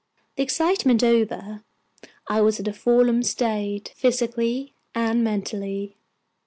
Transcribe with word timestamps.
The 0.35 0.41
excitement 0.41 1.03
over, 1.03 1.63
I 2.27 2.41
was 2.41 2.59
in 2.59 2.67
a 2.67 2.73
forlorn 2.73 3.21
state, 3.21 3.93
physically 3.95 4.73
and 4.95 5.23
mentally. 5.23 5.95